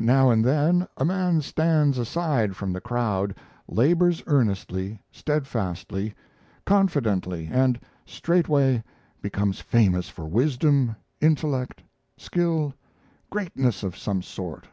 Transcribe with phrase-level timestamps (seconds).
[0.00, 3.36] Now and then a man stands aside from the crowd,
[3.68, 6.12] labors earnestly, steadfastly,
[6.66, 8.82] confidently, and straightway
[9.22, 11.84] becomes famous for wisdom, intellect,
[12.16, 12.74] skill,
[13.30, 14.66] greatness of some sort.